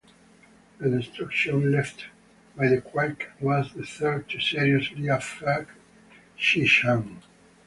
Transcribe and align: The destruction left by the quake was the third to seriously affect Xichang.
The 0.79 0.89
destruction 0.89 1.71
left 1.71 2.05
by 2.55 2.69
the 2.69 2.81
quake 2.81 3.27
was 3.39 3.71
the 3.75 3.85
third 3.85 4.27
to 4.29 4.39
seriously 4.39 5.09
affect 5.09 5.69
Xichang. 6.39 7.21